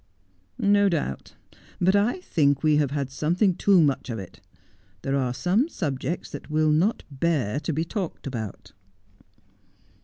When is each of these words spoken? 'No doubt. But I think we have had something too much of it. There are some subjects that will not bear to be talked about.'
'No 0.77 0.89
doubt. 0.89 1.35
But 1.79 1.95
I 1.95 2.19
think 2.21 2.63
we 2.63 2.77
have 2.77 2.89
had 2.89 3.11
something 3.11 3.53
too 3.53 3.79
much 3.79 4.09
of 4.09 4.17
it. 4.17 4.41
There 5.03 5.15
are 5.15 5.31
some 5.31 5.69
subjects 5.69 6.31
that 6.31 6.49
will 6.49 6.71
not 6.71 7.03
bear 7.11 7.59
to 7.59 7.71
be 7.71 7.85
talked 7.85 8.25
about.' 8.25 8.71